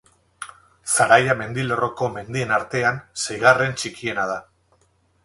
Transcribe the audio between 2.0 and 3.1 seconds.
mendien artean,